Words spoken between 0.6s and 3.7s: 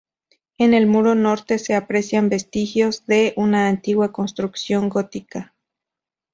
el muro norte se aprecian vestigios de una